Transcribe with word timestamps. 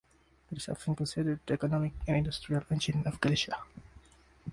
It 0.51 0.57
is 0.57 0.67
often 0.67 0.95
considered 0.95 1.41
the 1.45 1.53
economic 1.53 1.93
and 2.07 2.17
industrial 2.17 2.63
engine 2.71 3.03
of 3.05 3.21
Galicia. 3.21 3.59